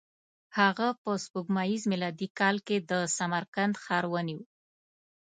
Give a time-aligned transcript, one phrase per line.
[0.59, 4.41] هغه په سپوږمیز میلادي کال کې د سمرقند ښار ونیو.